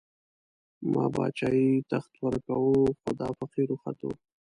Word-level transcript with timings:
ما 0.91 1.05
باچايي، 1.15 1.69
تخت 1.91 2.13
ورکوو، 2.25 2.75
خو 2.99 3.09
دا 3.19 3.27
فقير 3.39 3.67
وختو 3.71 4.09